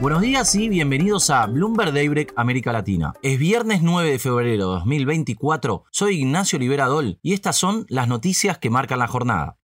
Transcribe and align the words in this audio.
Buenos 0.00 0.22
días 0.22 0.52
y 0.56 0.68
bienvenidos 0.68 1.30
a 1.30 1.46
Bloomberg 1.46 1.92
Daybreak 1.92 2.32
América 2.36 2.72
Latina. 2.72 3.14
Es 3.22 3.38
viernes 3.38 3.80
9 3.80 4.10
de 4.10 4.18
febrero 4.18 4.50
de 4.50 4.74
2024, 4.74 5.84
soy 5.92 6.16
Ignacio 6.16 6.58
Liberadol 6.58 7.20
y 7.22 7.32
estas 7.32 7.56
son 7.56 7.86
las 7.88 8.08
noticias 8.08 8.58
que 8.58 8.70
marcan 8.70 8.98
la 8.98 9.06
jornada. 9.06 9.56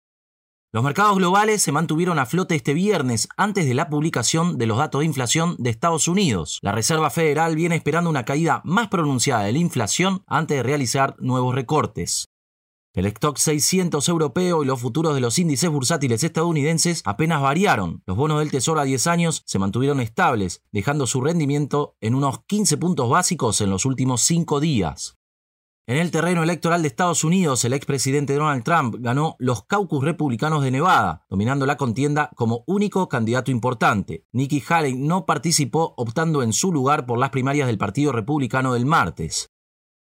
Los 0.72 0.84
mercados 0.84 1.16
globales 1.16 1.62
se 1.62 1.72
mantuvieron 1.72 2.20
a 2.20 2.26
flote 2.26 2.54
este 2.54 2.74
viernes 2.74 3.28
antes 3.36 3.66
de 3.66 3.74
la 3.74 3.90
publicación 3.90 4.56
de 4.56 4.66
los 4.66 4.78
datos 4.78 5.00
de 5.00 5.06
inflación 5.06 5.56
de 5.58 5.70
Estados 5.70 6.06
Unidos. 6.06 6.60
La 6.62 6.70
Reserva 6.70 7.10
Federal 7.10 7.56
viene 7.56 7.74
esperando 7.74 8.08
una 8.08 8.24
caída 8.24 8.62
más 8.64 8.86
pronunciada 8.86 9.42
de 9.42 9.52
la 9.52 9.58
inflación 9.58 10.22
antes 10.28 10.58
de 10.58 10.62
realizar 10.62 11.16
nuevos 11.18 11.56
recortes. 11.56 12.29
El 12.92 13.06
stock 13.06 13.36
600 13.36 14.08
europeo 14.08 14.64
y 14.64 14.66
los 14.66 14.80
futuros 14.80 15.14
de 15.14 15.20
los 15.20 15.38
índices 15.38 15.70
bursátiles 15.70 16.24
estadounidenses 16.24 17.02
apenas 17.04 17.40
variaron. 17.40 18.02
Los 18.04 18.16
bonos 18.16 18.40
del 18.40 18.50
Tesoro 18.50 18.80
a 18.80 18.84
10 18.84 19.06
años 19.06 19.42
se 19.46 19.60
mantuvieron 19.60 20.00
estables, 20.00 20.64
dejando 20.72 21.06
su 21.06 21.20
rendimiento 21.20 21.94
en 22.00 22.16
unos 22.16 22.40
15 22.46 22.78
puntos 22.78 23.08
básicos 23.08 23.60
en 23.60 23.70
los 23.70 23.84
últimos 23.84 24.22
5 24.22 24.58
días. 24.58 25.16
En 25.86 25.98
el 25.98 26.10
terreno 26.10 26.42
electoral 26.42 26.82
de 26.82 26.88
Estados 26.88 27.22
Unidos, 27.22 27.64
el 27.64 27.74
expresidente 27.74 28.34
Donald 28.34 28.64
Trump 28.64 28.96
ganó 28.98 29.36
los 29.38 29.64
caucus 29.64 30.04
republicanos 30.04 30.62
de 30.62 30.70
Nevada, 30.72 31.26
dominando 31.28 31.66
la 31.66 31.76
contienda 31.76 32.30
como 32.34 32.64
único 32.66 33.08
candidato 33.08 33.52
importante. 33.52 34.24
Nikki 34.32 34.62
Haley 34.68 34.94
no 34.94 35.26
participó, 35.26 35.94
optando 35.96 36.42
en 36.42 36.52
su 36.52 36.72
lugar 36.72 37.06
por 37.06 37.18
las 37.18 37.30
primarias 37.30 37.66
del 37.66 37.78
Partido 37.78 38.10
Republicano 38.12 38.74
del 38.74 38.86
martes. 38.86 39.49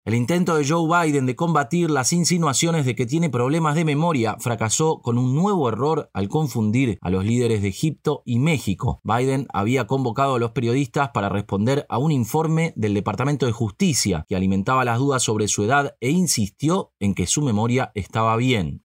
El 0.06 0.12
intento 0.12 0.56
de 0.56 0.69
Joe 0.69 0.86
Biden 0.86 1.24
de 1.24 1.34
combatir 1.34 1.91
las 1.91 2.12
insinuaciones 2.12 2.84
de 2.84 2.94
que 2.94 3.06
tiene 3.06 3.30
problemas 3.30 3.74
de 3.74 3.86
memoria 3.86 4.36
fracasó 4.38 5.00
con 5.00 5.16
un 5.16 5.34
nuevo 5.34 5.66
error 5.66 6.11
al 6.12 6.28
confundir 6.28 6.98
a 7.00 7.08
los 7.08 7.24
líderes 7.24 7.62
de 7.62 7.69
Egipto 7.69 8.22
y 8.27 8.38
México. 8.38 9.00
Biden 9.02 9.46
había 9.50 9.86
convocado 9.86 10.34
a 10.34 10.38
los 10.38 10.50
periodistas 10.50 11.08
para 11.14 11.30
responder 11.30 11.86
a 11.88 11.96
un 11.96 12.12
informe 12.12 12.74
del 12.77 12.92
Departamento 12.92 13.46
de 13.46 13.52
Justicia 13.52 14.27
que 14.28 14.36
alimentaba 14.36 14.84
las 14.84 14.98
dudas 14.98 15.22
sobre 15.22 15.48
su 15.48 15.64
edad 15.64 15.96
e 16.00 16.11
insistió 16.11 16.92
en 17.00 17.14
que 17.14 17.27
su 17.27 17.41
memoria 17.41 17.91
estaba 17.94 18.36
bien. 18.36 18.84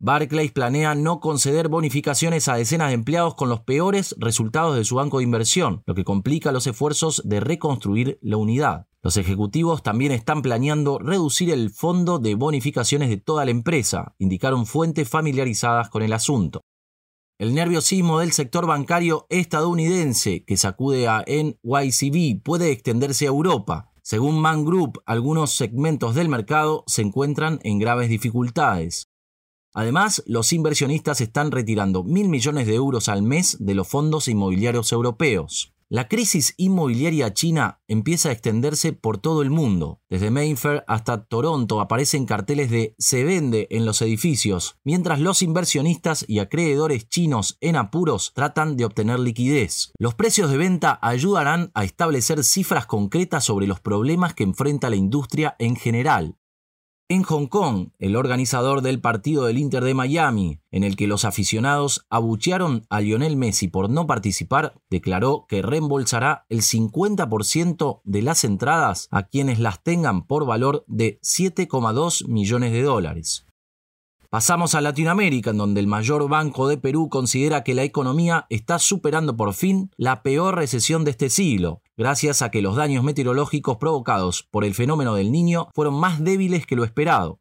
Barclays 0.00 0.52
planea 0.52 0.94
no 0.94 1.20
conceder 1.20 1.68
bonificaciones 1.68 2.48
a 2.48 2.54
decenas 2.54 2.88
de 2.88 2.94
empleados 2.94 3.34
con 3.34 3.50
los 3.50 3.60
peores 3.60 4.16
resultados 4.18 4.76
de 4.76 4.86
su 4.86 4.94
banco 4.94 5.18
de 5.18 5.24
inversión, 5.24 5.82
lo 5.84 5.94
que 5.94 6.04
complica 6.04 6.52
los 6.52 6.66
esfuerzos 6.66 7.20
de 7.26 7.40
reconstruir 7.40 8.18
la 8.22 8.38
unidad. 8.38 8.87
Los 9.02 9.16
ejecutivos 9.16 9.82
también 9.82 10.10
están 10.10 10.42
planeando 10.42 10.98
reducir 10.98 11.50
el 11.50 11.70
fondo 11.70 12.18
de 12.18 12.34
bonificaciones 12.34 13.08
de 13.08 13.16
toda 13.16 13.44
la 13.44 13.52
empresa, 13.52 14.14
indicaron 14.18 14.66
fuentes 14.66 15.08
familiarizadas 15.08 15.88
con 15.88 16.02
el 16.02 16.12
asunto. 16.12 16.62
El 17.38 17.54
nerviosismo 17.54 18.18
del 18.18 18.32
sector 18.32 18.66
bancario 18.66 19.26
estadounidense 19.28 20.44
que 20.44 20.56
sacude 20.56 21.06
a 21.06 21.24
NYCB 21.28 22.42
puede 22.42 22.72
extenderse 22.72 23.26
a 23.26 23.28
Europa. 23.28 23.92
Según 24.02 24.40
Man 24.40 24.64
Group, 24.64 25.00
algunos 25.06 25.52
segmentos 25.52 26.16
del 26.16 26.28
mercado 26.28 26.82
se 26.88 27.02
encuentran 27.02 27.60
en 27.62 27.78
graves 27.78 28.08
dificultades. 28.08 29.06
Además, 29.72 30.24
los 30.26 30.52
inversionistas 30.52 31.20
están 31.20 31.52
retirando 31.52 32.02
mil 32.02 32.28
millones 32.28 32.66
de 32.66 32.74
euros 32.74 33.08
al 33.08 33.22
mes 33.22 33.56
de 33.60 33.74
los 33.74 33.86
fondos 33.86 34.26
inmobiliarios 34.26 34.90
europeos. 34.90 35.72
La 35.90 36.06
crisis 36.06 36.52
inmobiliaria 36.58 37.32
china 37.32 37.80
empieza 37.88 38.28
a 38.28 38.32
extenderse 38.32 38.92
por 38.92 39.16
todo 39.16 39.40
el 39.40 39.48
mundo. 39.48 40.02
Desde 40.10 40.30
Mayfair 40.30 40.84
hasta 40.86 41.24
Toronto 41.24 41.80
aparecen 41.80 42.26
carteles 42.26 42.70
de 42.70 42.94
se 42.98 43.24
vende 43.24 43.68
en 43.70 43.86
los 43.86 44.02
edificios, 44.02 44.76
mientras 44.84 45.18
los 45.18 45.40
inversionistas 45.40 46.26
y 46.28 46.40
acreedores 46.40 47.08
chinos 47.08 47.56
en 47.62 47.76
apuros 47.76 48.32
tratan 48.34 48.76
de 48.76 48.84
obtener 48.84 49.18
liquidez. 49.18 49.90
Los 49.98 50.14
precios 50.14 50.50
de 50.50 50.58
venta 50.58 50.98
ayudarán 51.00 51.70
a 51.72 51.84
establecer 51.84 52.44
cifras 52.44 52.84
concretas 52.84 53.44
sobre 53.44 53.66
los 53.66 53.80
problemas 53.80 54.34
que 54.34 54.44
enfrenta 54.44 54.90
la 54.90 54.96
industria 54.96 55.56
en 55.58 55.74
general. 55.74 56.36
En 57.10 57.22
Hong 57.22 57.46
Kong, 57.46 57.88
el 57.98 58.16
organizador 58.16 58.82
del 58.82 59.00
partido 59.00 59.46
del 59.46 59.56
Inter 59.56 59.82
de 59.82 59.94
Miami, 59.94 60.60
en 60.70 60.84
el 60.84 60.94
que 60.94 61.06
los 61.06 61.24
aficionados 61.24 62.04
abuchearon 62.10 62.84
a 62.90 63.00
Lionel 63.00 63.34
Messi 63.34 63.68
por 63.68 63.88
no 63.88 64.06
participar, 64.06 64.74
declaró 64.90 65.46
que 65.48 65.62
reembolsará 65.62 66.44
el 66.50 66.60
50% 66.60 68.02
de 68.04 68.20
las 68.20 68.44
entradas 68.44 69.08
a 69.10 69.22
quienes 69.22 69.58
las 69.58 69.82
tengan 69.82 70.26
por 70.26 70.44
valor 70.44 70.84
de 70.86 71.18
7,2 71.22 72.28
millones 72.28 72.72
de 72.72 72.82
dólares. 72.82 73.47
Pasamos 74.30 74.74
a 74.74 74.82
Latinoamérica, 74.82 75.52
en 75.52 75.56
donde 75.56 75.80
el 75.80 75.86
mayor 75.86 76.28
banco 76.28 76.68
de 76.68 76.76
Perú 76.76 77.08
considera 77.08 77.64
que 77.64 77.72
la 77.72 77.82
economía 77.82 78.44
está 78.50 78.78
superando 78.78 79.38
por 79.38 79.54
fin 79.54 79.90
la 79.96 80.22
peor 80.22 80.56
recesión 80.56 81.02
de 81.06 81.12
este 81.12 81.30
siglo, 81.30 81.80
gracias 81.96 82.42
a 82.42 82.50
que 82.50 82.60
los 82.60 82.76
daños 82.76 83.02
meteorológicos 83.02 83.78
provocados 83.78 84.42
por 84.50 84.66
el 84.66 84.74
fenómeno 84.74 85.14
del 85.14 85.32
niño 85.32 85.68
fueron 85.74 85.94
más 85.94 86.22
débiles 86.22 86.66
que 86.66 86.76
lo 86.76 86.84
esperado. 86.84 87.40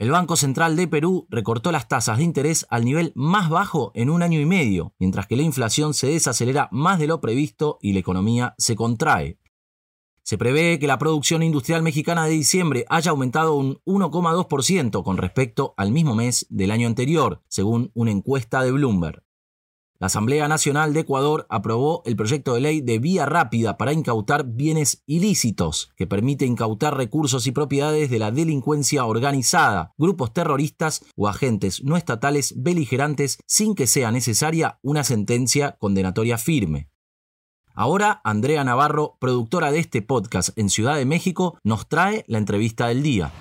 El 0.00 0.10
Banco 0.10 0.34
Central 0.34 0.74
de 0.74 0.88
Perú 0.88 1.28
recortó 1.30 1.70
las 1.70 1.86
tasas 1.86 2.18
de 2.18 2.24
interés 2.24 2.66
al 2.70 2.84
nivel 2.84 3.12
más 3.14 3.48
bajo 3.48 3.92
en 3.94 4.10
un 4.10 4.24
año 4.24 4.40
y 4.40 4.46
medio, 4.46 4.94
mientras 4.98 5.28
que 5.28 5.36
la 5.36 5.42
inflación 5.42 5.94
se 5.94 6.08
desacelera 6.08 6.68
más 6.72 6.98
de 6.98 7.06
lo 7.06 7.20
previsto 7.20 7.78
y 7.80 7.92
la 7.92 8.00
economía 8.00 8.56
se 8.58 8.74
contrae. 8.74 9.38
Se 10.22 10.38
prevé 10.38 10.78
que 10.78 10.86
la 10.86 10.98
producción 10.98 11.42
industrial 11.42 11.82
mexicana 11.82 12.26
de 12.26 12.32
diciembre 12.32 12.84
haya 12.88 13.10
aumentado 13.10 13.54
un 13.54 13.80
1,2% 13.84 15.02
con 15.02 15.16
respecto 15.16 15.74
al 15.76 15.90
mismo 15.90 16.14
mes 16.14 16.46
del 16.50 16.70
año 16.70 16.86
anterior, 16.86 17.42
según 17.48 17.90
una 17.94 18.10
encuesta 18.10 18.62
de 18.62 18.72
Bloomberg. 18.72 19.22
La 20.00 20.06
Asamblea 20.06 20.48
Nacional 20.48 20.94
de 20.94 21.00
Ecuador 21.00 21.46
aprobó 21.50 22.02
el 22.06 22.16
proyecto 22.16 22.54
de 22.54 22.62
ley 22.62 22.80
de 22.80 22.98
vía 22.98 23.26
rápida 23.26 23.76
para 23.76 23.92
incautar 23.92 24.46
bienes 24.46 25.02
ilícitos, 25.04 25.92
que 25.94 26.06
permite 26.06 26.46
incautar 26.46 26.96
recursos 26.96 27.46
y 27.46 27.52
propiedades 27.52 28.08
de 28.08 28.18
la 28.18 28.30
delincuencia 28.30 29.04
organizada, 29.04 29.92
grupos 29.98 30.32
terroristas 30.32 31.04
o 31.16 31.28
agentes 31.28 31.84
no 31.84 31.98
estatales 31.98 32.54
beligerantes 32.56 33.40
sin 33.46 33.74
que 33.74 33.86
sea 33.86 34.10
necesaria 34.10 34.78
una 34.80 35.04
sentencia 35.04 35.76
condenatoria 35.78 36.38
firme. 36.38 36.89
Ahora, 37.80 38.20
Andrea 38.24 38.62
Navarro, 38.62 39.16
productora 39.20 39.72
de 39.72 39.78
este 39.78 40.02
podcast 40.02 40.50
en 40.58 40.68
Ciudad 40.68 40.96
de 40.96 41.06
México, 41.06 41.56
nos 41.64 41.88
trae 41.88 42.26
la 42.28 42.36
entrevista 42.36 42.88
del 42.88 43.02
día. 43.02 43.32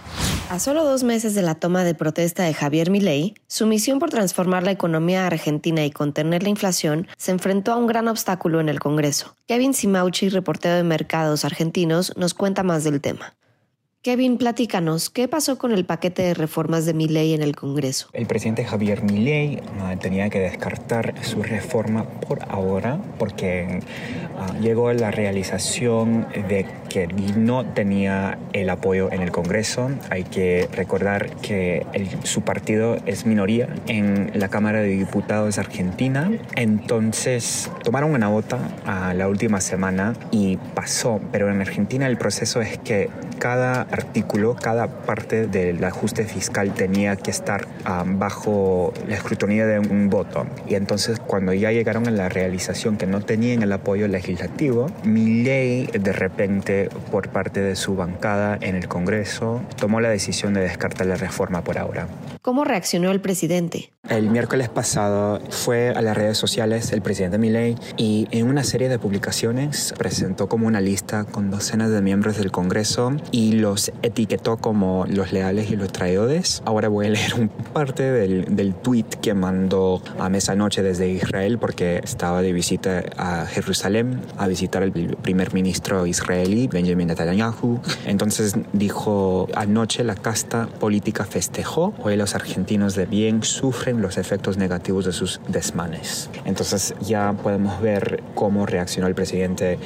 A 0.50 0.60
solo 0.60 0.86
dos 0.86 1.04
meses 1.04 1.36
de 1.36 1.42
la 1.42 1.56
toma 1.56 1.84
de 1.84 1.94
protesta 1.94 2.44
de 2.44 2.54
Javier 2.54 2.90
Milei, 2.90 3.34
su 3.48 3.68
misión 3.68 4.00
por 4.00 4.12
transformar 4.12 4.64
la 4.64 4.72
economía 4.72 5.28
argentina 5.28 5.84
y 5.84 5.92
contener 5.92 6.44
la 6.44 6.48
inflación 6.48 7.10
se 7.18 7.32
enfrentó 7.32 7.74
a 7.74 7.76
un 7.76 7.88
gran 7.88 8.08
obstáculo 8.08 8.62
en 8.62 8.70
el 8.70 8.80
Congreso. 8.80 9.36
Kevin 9.46 9.74
Simauchi, 9.74 10.30
reportero 10.30 10.76
de 10.76 10.84
mercados 10.84 11.44
argentinos, 11.44 12.14
nos 12.16 12.34
cuenta 12.34 12.64
más 12.64 12.86
del 12.86 13.02
tema. 13.02 13.34
Kevin, 14.02 14.38
platícanos, 14.38 15.10
¿qué 15.10 15.28
pasó 15.28 15.58
con 15.58 15.74
el 15.74 15.84
paquete 15.84 16.22
de 16.22 16.34
reformas 16.34 16.86
de 16.86 16.94
Milei 16.94 17.34
en 17.34 17.44
el 17.44 17.54
Congreso? 17.54 18.08
El 18.14 18.28
presidente 18.28 18.64
Javier 18.64 19.04
Milei 19.04 19.58
uh, 19.58 19.98
tenía 19.98 20.30
que 20.30 20.40
descartar 20.40 21.14
su 21.22 21.44
reforma 21.44 22.06
por 22.06 22.40
ahora 22.50 22.98
porque 23.18 23.82
ah, 24.38 24.58
llegó 24.62 24.88
a 24.88 24.94
la 24.94 25.12
realización 25.12 26.30
de 26.48 26.66
que 26.88 27.08
no 27.08 27.66
tenía 27.66 28.40
el 28.54 28.70
apoyo 28.70 29.12
en 29.12 29.22
el 29.22 29.32
Congreso. 29.32 29.92
Hay 30.10 30.24
que 30.24 30.70
recordar 30.72 31.36
que 31.42 31.86
su 32.24 32.44
partido 32.44 32.96
es 33.06 33.26
minoría 33.26 33.68
en 33.88 34.32
la 34.34 34.48
Cámara 34.48 34.80
de 34.80 34.88
Diputados 34.88 35.58
argentina. 35.58 36.32
Entonces 36.56 37.70
tomaron 37.84 38.14
una 38.14 38.30
bota 38.30 38.60
a 38.86 39.14
la 39.14 39.28
última 39.28 39.60
semana 39.60 40.14
y 40.32 40.56
pasó. 40.74 41.20
Pero 41.34 41.52
en 41.52 41.60
Argentina 41.60 42.08
el 42.08 42.18
proceso 42.18 42.62
es 42.62 42.78
que 42.78 43.10
cada 43.40 43.82
artículo, 43.82 44.56
cada 44.56 44.88
parte 44.88 45.48
del 45.48 45.84
ajuste 45.84 46.26
fiscal 46.26 46.74
tenía 46.74 47.16
que 47.16 47.32
estar 47.32 47.68
ah, 47.86 48.04
bajo 48.06 48.94
la 49.08 49.16
escrutinio 49.16 49.66
de 49.66 49.80
un 49.80 50.10
voto. 50.10 50.46
Y 50.68 50.76
entonces 50.76 51.20
cuando 51.20 51.54
ya 51.54 51.72
llegaron 51.72 52.08
a 52.08 52.12
la 52.12 52.30
realización 52.30 52.98
que 52.98 53.08
no 53.08 53.22
tenían 53.22 53.64
el 53.64 53.72
apoyo 53.72 54.08
legislativo, 54.08 54.88
mi 55.04 55.44
ley 55.44 55.88
de 55.88 56.14
repente 56.14 56.90
por 57.12 57.30
parte 57.30 57.62
de 57.62 57.76
su 57.76 57.96
bancada 57.96 58.58
en 58.62 58.76
el 58.76 58.88
Congreso 58.88 59.62
tomó 59.78 60.02
la 60.02 60.10
decisión 60.10 60.54
de 60.54 60.62
descartar 60.62 61.08
la 61.08 61.16
reforma 61.16 61.64
por 61.64 61.78
ahora. 61.78 62.08
¿Cómo 62.42 62.64
reaccionó 62.64 63.12
el 63.12 63.22
presidente? 63.22 63.92
El 64.10 64.30
miércoles 64.30 64.70
pasado 64.70 65.40
fue 65.50 65.90
a 65.90 66.02
las 66.02 66.18
redes 66.18 66.38
sociales 66.38 66.92
el 66.94 67.02
presidente 67.02 67.38
Milei 67.38 67.76
y 67.98 68.28
en 68.32 68.48
una 68.48 68.64
serie 68.64 68.90
de 68.90 68.98
publicaciones 68.98 69.94
presentó 69.98 70.50
como 70.50 70.68
una 70.68 70.82
lista 70.82 71.26
con 71.26 71.52
docenas 71.52 71.92
de 71.92 72.02
miembros 72.02 72.38
del 72.38 72.52
Congreso 72.52 73.16
y 73.32 73.54
los 73.54 73.92
etiquetó 74.02 74.58
como 74.58 75.06
los 75.08 75.32
leales 75.32 75.72
y 75.72 75.76
los 75.76 75.92
traidores. 75.92 76.62
Ahora 76.66 76.88
voy 76.88 77.08
a 77.08 77.10
leer 77.10 77.36
un 77.36 77.50
parte 77.50 78.04
del, 78.04 78.56
del 78.56 78.74
tweet 78.74 79.06
que 79.22 79.34
mandó 79.34 80.02
a 80.18 80.30
noche 80.56 80.82
desde 80.82 81.10
Israel 81.10 81.58
porque 81.60 82.00
estaba 82.04 82.42
de 82.42 82.54
visita 82.54 83.04
a 83.18 83.46
Jerusalén 83.46 84.22
a 84.38 84.48
visitar 84.48 84.84
al 84.84 84.92
primer 84.92 85.54
ministro 85.54 86.06
israelí 86.06 86.68
Benjamin 86.68 87.08
Netanyahu. 87.08 87.80
Entonces 88.06 88.56
dijo, 88.74 89.48
anoche 89.56 90.04
la 90.04 90.16
casta 90.16 90.68
política 90.68 91.26
festejó, 91.26 91.94
hoy 92.02 92.16
los 92.16 92.36
argentinos 92.36 92.96
de 92.96 93.06
bien 93.06 93.44
sufren 93.44 94.02
los 94.02 94.18
efectos 94.18 94.58
negativos 94.58 95.06
de 95.06 95.14
sus 95.14 95.42
desmanes. 95.48 96.30
Entonces 96.46 96.96
ya 97.02 97.34
podemos 97.34 97.82
ver 97.82 98.24
cómo 98.36 98.66
reaccionó 98.66 99.08
el 99.08 99.16
presidente 99.16 99.78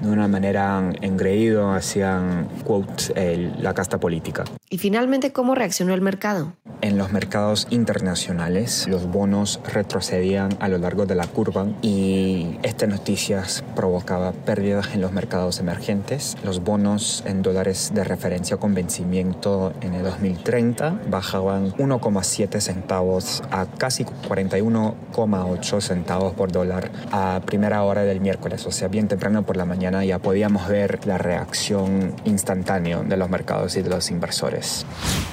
de 0.00 0.08
una 0.10 0.28
manera 0.28 0.90
engreído 1.00 1.72
hacia, 1.72 2.46
quote, 2.64 3.14
la 3.58 3.74
casta 3.74 3.98
política. 3.98 4.44
Y 4.68 4.78
finalmente, 4.78 5.32
¿cómo 5.32 5.54
reaccionó 5.54 5.94
el 5.94 6.00
mercado? 6.00 6.54
En 6.82 6.96
los 6.96 7.12
mercados 7.12 7.66
internacionales, 7.68 8.88
los 8.88 9.04
bonos 9.06 9.60
retrocedían 9.70 10.56
a 10.60 10.68
lo 10.68 10.78
largo 10.78 11.04
de 11.04 11.14
la 11.14 11.26
curva 11.26 11.66
y 11.82 12.58
estas 12.62 12.88
noticias 12.88 13.62
provocaba 13.76 14.32
pérdidas 14.32 14.94
en 14.94 15.02
los 15.02 15.12
mercados 15.12 15.60
emergentes. 15.60 16.38
Los 16.42 16.64
bonos 16.64 17.22
en 17.26 17.42
dólares 17.42 17.92
de 17.92 18.02
referencia 18.02 18.56
con 18.56 18.72
vencimiento 18.72 19.74
en 19.82 19.92
el 19.92 20.04
2030 20.04 21.02
bajaban 21.10 21.72
1,7 21.72 22.60
centavos 22.60 23.42
a 23.50 23.66
casi 23.66 24.06
41,8 24.06 25.80
centavos 25.82 26.32
por 26.32 26.50
dólar 26.50 26.90
a 27.12 27.42
primera 27.44 27.82
hora 27.82 28.04
del 28.04 28.22
miércoles, 28.22 28.64
o 28.64 28.72
sea, 28.72 28.88
bien 28.88 29.06
temprano 29.06 29.42
por 29.42 29.58
la 29.58 29.66
mañana 29.66 30.02
ya 30.06 30.18
podíamos 30.18 30.66
ver 30.66 31.06
la 31.06 31.18
reacción 31.18 32.14
instantánea 32.24 33.00
de 33.00 33.16
los 33.18 33.28
mercados 33.28 33.76
y 33.76 33.82
de 33.82 33.90
los 33.90 34.10
inversores. 34.10 34.86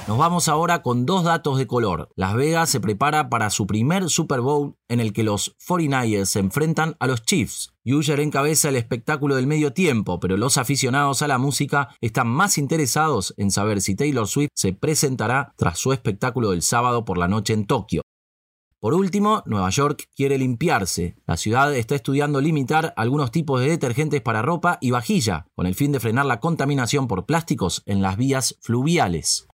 Nos 0.06 0.18
vamos 0.18 0.48
ahora 0.48 0.82
con 0.82 1.06
dos 1.06 1.24
datos 1.24 1.37
de 1.38 1.66
color. 1.66 2.10
Las 2.16 2.34
Vegas 2.34 2.68
se 2.68 2.80
prepara 2.80 3.28
para 3.28 3.50
su 3.50 3.66
primer 3.66 4.10
Super 4.10 4.40
Bowl 4.40 4.74
en 4.88 5.00
el 5.00 5.12
que 5.12 5.22
los 5.22 5.56
49ers 5.58 6.24
se 6.26 6.40
enfrentan 6.40 6.96
a 6.98 7.06
los 7.06 7.22
Chiefs. 7.22 7.74
User 7.84 8.18
encabeza 8.20 8.68
el 8.68 8.76
espectáculo 8.76 9.36
del 9.36 9.46
medio 9.46 9.72
tiempo, 9.72 10.18
pero 10.20 10.36
los 10.36 10.58
aficionados 10.58 11.22
a 11.22 11.28
la 11.28 11.38
música 11.38 11.90
están 12.00 12.26
más 12.28 12.58
interesados 12.58 13.34
en 13.36 13.50
saber 13.50 13.80
si 13.80 13.94
Taylor 13.94 14.26
Swift 14.26 14.50
se 14.54 14.72
presentará 14.72 15.54
tras 15.56 15.78
su 15.78 15.92
espectáculo 15.92 16.50
del 16.50 16.62
sábado 16.62 17.04
por 17.04 17.16
la 17.16 17.28
noche 17.28 17.54
en 17.54 17.66
Tokio. 17.66 18.02
Por 18.80 18.94
último, 18.94 19.42
Nueva 19.46 19.70
York 19.70 20.04
quiere 20.14 20.38
limpiarse. 20.38 21.16
La 21.26 21.36
ciudad 21.36 21.74
está 21.74 21.96
estudiando 21.96 22.40
limitar 22.40 22.94
algunos 22.96 23.32
tipos 23.32 23.60
de 23.60 23.70
detergentes 23.70 24.20
para 24.20 24.42
ropa 24.42 24.78
y 24.80 24.92
vajilla, 24.92 25.46
con 25.56 25.66
el 25.66 25.74
fin 25.74 25.90
de 25.90 25.98
frenar 25.98 26.26
la 26.26 26.38
contaminación 26.38 27.08
por 27.08 27.26
plásticos 27.26 27.82
en 27.86 28.02
las 28.02 28.16
vías 28.16 28.56
fluviales. 28.60 29.47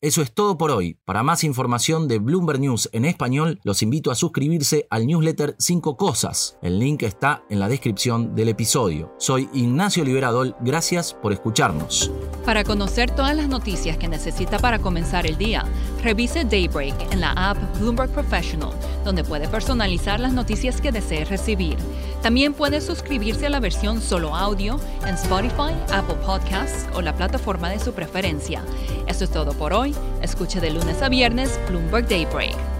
Eso 0.00 0.22
es 0.22 0.30
todo 0.32 0.56
por 0.56 0.70
hoy. 0.70 0.96
Para 1.04 1.24
más 1.24 1.42
información 1.42 2.06
de 2.06 2.20
Bloomberg 2.20 2.60
News 2.60 2.88
en 2.92 3.04
español, 3.04 3.58
los 3.64 3.82
invito 3.82 4.12
a 4.12 4.14
suscribirse 4.14 4.86
al 4.90 5.08
newsletter 5.08 5.56
5 5.58 5.96
Cosas. 5.96 6.56
El 6.62 6.78
link 6.78 7.02
está 7.02 7.42
en 7.50 7.58
la 7.58 7.68
descripción 7.68 8.36
del 8.36 8.48
episodio. 8.48 9.12
Soy 9.18 9.48
Ignacio 9.52 10.04
Liberadol, 10.04 10.54
gracias 10.60 11.14
por 11.14 11.32
escucharnos. 11.32 12.12
Para 12.44 12.62
conocer 12.62 13.10
todas 13.10 13.34
las 13.34 13.48
noticias 13.48 13.96
que 13.96 14.06
necesita 14.06 14.60
para 14.60 14.78
comenzar 14.78 15.26
el 15.26 15.36
día, 15.36 15.64
revise 16.00 16.44
Daybreak 16.44 17.12
en 17.12 17.20
la 17.20 17.32
app 17.32 17.58
Bloomberg 17.80 18.12
Professional, 18.12 18.70
donde 19.04 19.24
puede 19.24 19.48
personalizar 19.48 20.20
las 20.20 20.32
noticias 20.32 20.80
que 20.80 20.92
desee 20.92 21.24
recibir. 21.24 21.76
También 22.22 22.52
puede 22.52 22.80
suscribirse 22.80 23.46
a 23.46 23.50
la 23.50 23.60
versión 23.60 24.02
solo 24.02 24.34
audio 24.34 24.80
en 25.06 25.14
Spotify, 25.14 25.72
Apple 25.92 26.16
Podcasts 26.26 26.86
o 26.94 27.00
la 27.00 27.14
plataforma 27.14 27.70
de 27.70 27.78
su 27.78 27.92
preferencia. 27.92 28.62
Eso 29.06 29.24
es 29.24 29.30
todo 29.30 29.52
por 29.52 29.72
hoy. 29.72 29.94
Escuche 30.20 30.60
de 30.60 30.70
lunes 30.70 31.00
a 31.02 31.08
viernes 31.08 31.58
Bloomberg 31.68 32.08
Daybreak. 32.08 32.77